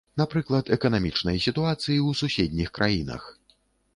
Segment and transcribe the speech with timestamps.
[0.19, 3.29] Напрыклад, эканамічнай сітуацыі ў суседніх краінах.